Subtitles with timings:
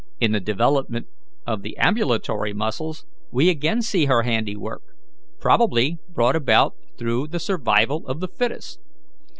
[0.19, 1.05] In the development
[1.45, 4.81] of the ambulatory muscles we again see her handiwork,
[5.39, 8.79] probably brought about through the 'survival of the fittest.'